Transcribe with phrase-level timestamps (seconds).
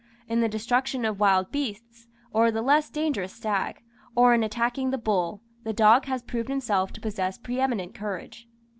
[0.27, 3.83] In the destruction of wild beasts, or the less dangerous stag,
[4.15, 8.47] or in attacking the bull, the dog has proved himself to possess pre eminent courage.